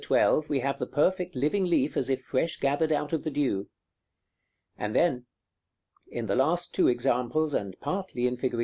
[0.03, 3.69] 12 we have the perfect living leaf as if fresh gathered out of the dew.
[4.75, 5.25] And then,
[6.07, 8.55] in the last two examples and partly in fig.